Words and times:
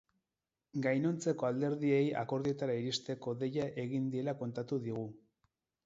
Gainontzeko 0.85 1.49
alderdiei 1.51 2.01
akordioetara 2.23 2.79
iristeko 2.81 3.37
deia 3.45 3.71
egin 3.87 4.13
diela 4.17 4.39
kontatu 4.45 4.85
digu. 4.89 5.11